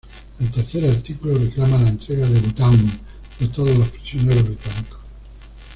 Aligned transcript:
El 0.39 0.51
tercer 0.51 0.83
artículo 0.89 1.35
reclama 1.37 1.77
la 1.77 1.89
entrega 1.89 2.27
de 2.27 2.39
Bután 2.39 2.75
de 3.39 3.47
todos 3.49 3.77
los 3.77 3.87
prisioneros 3.89 4.45
británicos. 4.49 4.99